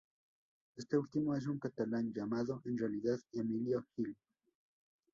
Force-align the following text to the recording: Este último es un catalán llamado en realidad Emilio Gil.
Este 0.77 0.97
último 0.97 1.35
es 1.35 1.45
un 1.45 1.59
catalán 1.59 2.11
llamado 2.11 2.63
en 2.65 2.75
realidad 2.75 3.19
Emilio 3.33 3.85
Gil. 3.95 4.17